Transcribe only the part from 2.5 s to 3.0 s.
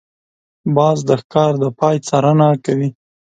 کوي